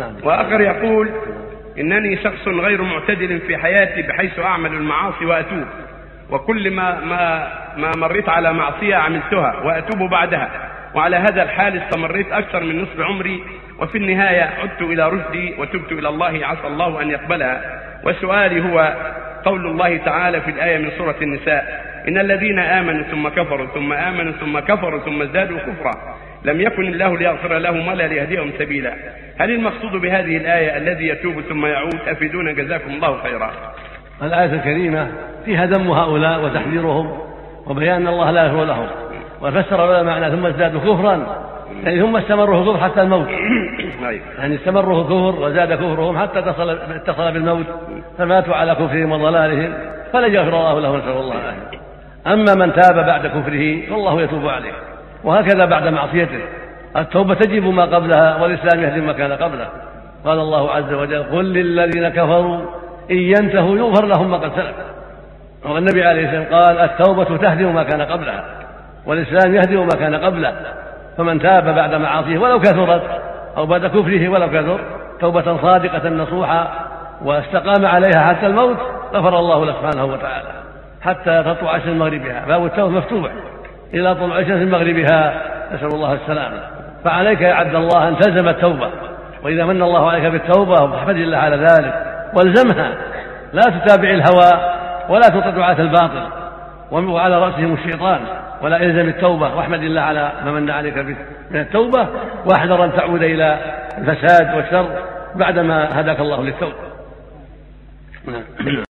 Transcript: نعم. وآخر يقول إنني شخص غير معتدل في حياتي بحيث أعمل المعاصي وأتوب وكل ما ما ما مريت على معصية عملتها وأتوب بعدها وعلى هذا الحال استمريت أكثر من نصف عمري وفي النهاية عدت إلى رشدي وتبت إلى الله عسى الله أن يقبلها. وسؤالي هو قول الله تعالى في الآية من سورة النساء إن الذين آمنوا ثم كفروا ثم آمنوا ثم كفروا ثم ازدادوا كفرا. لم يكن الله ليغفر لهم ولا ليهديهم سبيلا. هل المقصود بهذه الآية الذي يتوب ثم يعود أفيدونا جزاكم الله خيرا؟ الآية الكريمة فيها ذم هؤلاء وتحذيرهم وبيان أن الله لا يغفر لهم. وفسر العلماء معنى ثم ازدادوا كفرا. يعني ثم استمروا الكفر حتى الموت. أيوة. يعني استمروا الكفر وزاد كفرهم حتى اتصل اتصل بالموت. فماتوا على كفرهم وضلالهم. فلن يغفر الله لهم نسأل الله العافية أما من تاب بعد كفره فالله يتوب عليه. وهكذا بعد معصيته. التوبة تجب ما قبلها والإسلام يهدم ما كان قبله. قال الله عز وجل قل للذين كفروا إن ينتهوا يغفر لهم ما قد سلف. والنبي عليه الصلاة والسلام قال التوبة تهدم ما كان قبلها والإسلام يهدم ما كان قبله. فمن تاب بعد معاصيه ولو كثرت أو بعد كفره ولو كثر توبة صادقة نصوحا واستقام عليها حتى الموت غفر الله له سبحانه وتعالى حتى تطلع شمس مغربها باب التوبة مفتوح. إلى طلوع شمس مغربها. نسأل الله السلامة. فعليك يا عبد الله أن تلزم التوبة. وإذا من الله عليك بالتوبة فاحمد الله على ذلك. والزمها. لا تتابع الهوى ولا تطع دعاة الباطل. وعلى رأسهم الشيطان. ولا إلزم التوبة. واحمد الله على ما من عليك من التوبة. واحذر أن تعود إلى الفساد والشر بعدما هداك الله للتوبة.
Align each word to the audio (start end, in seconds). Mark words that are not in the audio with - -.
نعم. 0.00 0.14
وآخر 0.22 0.60
يقول 0.60 1.10
إنني 1.78 2.16
شخص 2.16 2.48
غير 2.48 2.82
معتدل 2.82 3.40
في 3.40 3.56
حياتي 3.56 4.02
بحيث 4.02 4.38
أعمل 4.38 4.72
المعاصي 4.72 5.26
وأتوب 5.26 5.66
وكل 6.30 6.70
ما 6.70 7.00
ما 7.00 7.52
ما 7.76 7.96
مريت 7.96 8.28
على 8.28 8.52
معصية 8.52 8.96
عملتها 8.96 9.60
وأتوب 9.64 10.10
بعدها 10.10 10.50
وعلى 10.94 11.16
هذا 11.16 11.42
الحال 11.42 11.78
استمريت 11.82 12.32
أكثر 12.32 12.64
من 12.64 12.82
نصف 12.82 13.00
عمري 13.00 13.42
وفي 13.78 13.98
النهاية 13.98 14.42
عدت 14.42 14.82
إلى 14.82 15.08
رشدي 15.08 15.54
وتبت 15.58 15.92
إلى 15.92 16.08
الله 16.08 16.46
عسى 16.46 16.66
الله 16.66 17.02
أن 17.02 17.10
يقبلها. 17.10 17.80
وسؤالي 18.04 18.70
هو 18.70 18.94
قول 19.44 19.66
الله 19.66 19.96
تعالى 19.96 20.40
في 20.40 20.50
الآية 20.50 20.78
من 20.78 20.90
سورة 20.98 21.16
النساء 21.22 21.90
إن 22.08 22.18
الذين 22.18 22.58
آمنوا 22.58 23.02
ثم 23.02 23.28
كفروا 23.28 23.66
ثم 23.66 23.92
آمنوا 23.92 24.32
ثم 24.32 24.58
كفروا 24.58 25.00
ثم 25.00 25.22
ازدادوا 25.22 25.58
كفرا. 25.58 26.16
لم 26.44 26.60
يكن 26.60 26.86
الله 26.86 27.18
ليغفر 27.18 27.58
لهم 27.58 27.88
ولا 27.88 28.06
ليهديهم 28.06 28.52
سبيلا. 28.58 28.94
هل 29.38 29.50
المقصود 29.50 29.92
بهذه 29.92 30.36
الآية 30.36 30.76
الذي 30.76 31.08
يتوب 31.08 31.40
ثم 31.40 31.66
يعود 31.66 32.00
أفيدونا 32.08 32.52
جزاكم 32.52 32.90
الله 32.90 33.22
خيرا؟ 33.22 33.50
الآية 34.22 34.52
الكريمة 34.52 35.10
فيها 35.44 35.66
ذم 35.66 35.90
هؤلاء 35.90 36.44
وتحذيرهم 36.44 37.18
وبيان 37.66 38.06
أن 38.06 38.08
الله 38.08 38.30
لا 38.30 38.44
يغفر 38.44 38.64
لهم. 38.64 38.86
وفسر 39.42 39.84
العلماء 39.84 40.04
معنى 40.04 40.36
ثم 40.36 40.46
ازدادوا 40.46 40.80
كفرا. 40.80 41.44
يعني 41.84 42.00
ثم 42.00 42.16
استمروا 42.16 42.60
الكفر 42.60 42.84
حتى 42.84 43.02
الموت. 43.02 43.28
أيوة. 43.28 44.20
يعني 44.38 44.54
استمروا 44.54 45.00
الكفر 45.00 45.42
وزاد 45.42 45.72
كفرهم 45.72 46.18
حتى 46.18 46.38
اتصل 46.38 46.70
اتصل 46.70 47.32
بالموت. 47.32 47.66
فماتوا 48.18 48.54
على 48.54 48.74
كفرهم 48.74 49.12
وضلالهم. 49.12 49.74
فلن 50.12 50.34
يغفر 50.34 50.48
الله 50.48 50.80
لهم 50.80 50.96
نسأل 50.96 51.10
الله 51.10 51.34
العافية 51.34 51.80
أما 52.26 52.54
من 52.54 52.72
تاب 52.72 53.06
بعد 53.06 53.26
كفره 53.26 53.86
فالله 53.86 54.22
يتوب 54.22 54.48
عليه. 54.48 54.89
وهكذا 55.24 55.64
بعد 55.64 55.88
معصيته. 55.88 56.40
التوبة 56.96 57.34
تجب 57.34 57.64
ما 57.64 57.84
قبلها 57.84 58.42
والإسلام 58.42 58.82
يهدم 58.84 59.06
ما 59.06 59.12
كان 59.12 59.32
قبله. 59.32 59.68
قال 60.24 60.38
الله 60.38 60.70
عز 60.70 60.92
وجل 60.92 61.22
قل 61.22 61.44
للذين 61.44 62.08
كفروا 62.08 62.60
إن 63.10 63.16
ينتهوا 63.16 63.76
يغفر 63.76 64.06
لهم 64.06 64.30
ما 64.30 64.36
قد 64.36 64.52
سلف. 64.56 64.74
والنبي 65.64 66.04
عليه 66.04 66.24
الصلاة 66.24 66.40
والسلام 66.40 66.64
قال 66.64 66.78
التوبة 66.78 67.36
تهدم 67.36 67.74
ما 67.74 67.82
كان 67.82 68.02
قبلها 68.02 68.44
والإسلام 69.06 69.54
يهدم 69.54 69.82
ما 69.82 69.96
كان 69.98 70.14
قبله. 70.14 70.54
فمن 71.18 71.40
تاب 71.40 71.74
بعد 71.74 71.94
معاصيه 71.94 72.38
ولو 72.38 72.60
كثرت 72.60 73.02
أو 73.56 73.66
بعد 73.66 73.86
كفره 73.86 74.28
ولو 74.28 74.50
كثر 74.50 74.80
توبة 75.20 75.62
صادقة 75.62 76.08
نصوحا 76.08 76.68
واستقام 77.24 77.86
عليها 77.86 78.28
حتى 78.28 78.46
الموت 78.46 78.76
غفر 79.14 79.38
الله 79.38 79.66
له 79.66 79.72
سبحانه 79.72 80.04
وتعالى 80.04 80.48
حتى 81.02 81.42
تطلع 81.42 81.78
شمس 81.78 81.96
مغربها 81.96 82.44
باب 82.48 82.66
التوبة 82.66 82.98
مفتوح. 82.98 83.30
إلى 83.94 84.14
طلوع 84.14 84.42
شمس 84.42 84.68
مغربها. 84.72 85.42
نسأل 85.74 85.94
الله 85.94 86.12
السلامة. 86.12 86.60
فعليك 87.04 87.40
يا 87.40 87.54
عبد 87.54 87.74
الله 87.74 88.08
أن 88.08 88.18
تلزم 88.18 88.48
التوبة. 88.48 88.90
وإذا 89.42 89.64
من 89.64 89.82
الله 89.82 90.10
عليك 90.10 90.24
بالتوبة 90.24 90.74
فاحمد 90.74 91.16
الله 91.16 91.36
على 91.38 91.56
ذلك. 91.56 91.94
والزمها. 92.36 92.92
لا 93.52 93.62
تتابع 93.62 94.10
الهوى 94.10 94.50
ولا 95.08 95.28
تطع 95.28 95.50
دعاة 95.50 95.80
الباطل. 95.80 96.26
وعلى 96.90 97.38
رأسهم 97.38 97.74
الشيطان. 97.74 98.20
ولا 98.62 98.76
إلزم 98.76 99.08
التوبة. 99.08 99.56
واحمد 99.56 99.82
الله 99.82 100.00
على 100.00 100.32
ما 100.44 100.50
من 100.50 100.70
عليك 100.70 100.96
من 101.50 101.60
التوبة. 101.60 102.08
واحذر 102.46 102.84
أن 102.84 102.92
تعود 102.92 103.22
إلى 103.22 103.58
الفساد 103.98 104.54
والشر 104.54 104.86
بعدما 105.34 106.00
هداك 106.00 106.20
الله 106.20 106.42
للتوبة. 106.42 106.74